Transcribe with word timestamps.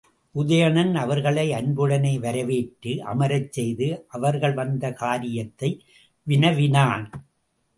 உதயணன் 0.35 0.93
அவர்களை 0.95 1.43
அன்புடனே 1.51 2.13
வரவேற்று 2.19 2.93
அமரச் 3.03 3.51
செய்து, 3.51 3.87
அவர்கள் 4.07 4.53
வந்த 4.53 4.93
காரியத்தை 4.93 5.71
வினாவினான். 6.27 7.05